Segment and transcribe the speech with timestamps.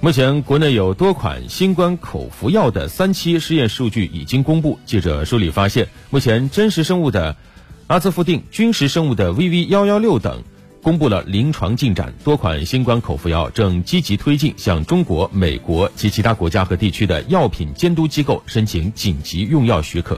[0.00, 4.78] 目前，国内有多款新冠口服药的三期试验数据已经公布。
[4.86, 7.34] 记者梳理发现，目前真实生物的
[7.88, 10.44] 阿兹夫定、军实生物的 VV 幺幺六等
[10.84, 20.16] 公布了临床进展，多款新冠口服药正积极推进向中国、美国及其他国家和地区的药品监督机构申请紧急用药许可。